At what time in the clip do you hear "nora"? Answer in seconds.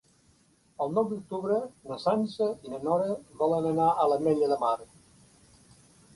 2.89-3.13